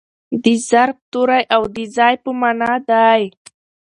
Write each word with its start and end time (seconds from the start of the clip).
د 0.43 0.45
ظرف 0.67 0.97
توری 1.11 1.43
او 1.55 1.63
د 1.75 1.77
ځای 1.95 2.15
په 2.23 2.29
مانا 2.39 2.73
دئ. 2.89 3.21